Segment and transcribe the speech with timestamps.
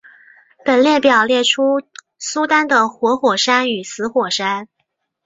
[0.65, 1.77] 本列表列出
[2.17, 4.67] 苏丹的活火山与死火山。